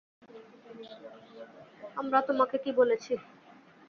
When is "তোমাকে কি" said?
2.27-2.71